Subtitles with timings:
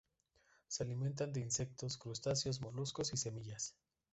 [0.67, 3.75] Se alimentan de insectos, crustáceos, moluscos y semillas.